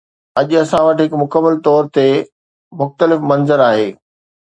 اڄ 0.39 0.49
اسان 0.61 0.81
وٽ 0.85 0.97
هڪ 1.03 1.11
مڪمل 1.23 1.55
طور 1.67 1.83
تي 1.95 2.07
مختلف 2.79 3.19
منظر 3.29 3.59
آهي. 3.71 3.87